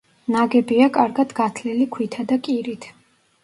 ნაგებია 0.35 0.87
კარგად 0.95 1.37
გათლილი 1.41 1.89
ქვითა 1.99 2.29
და 2.33 2.41
კირით. 2.51 2.93